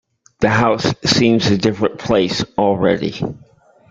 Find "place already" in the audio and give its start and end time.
1.99-3.21